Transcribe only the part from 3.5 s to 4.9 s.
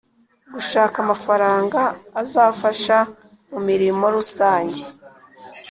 mirimo rusange